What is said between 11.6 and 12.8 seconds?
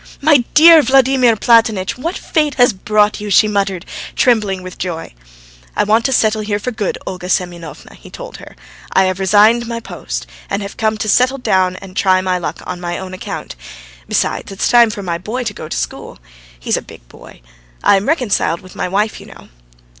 and try my luck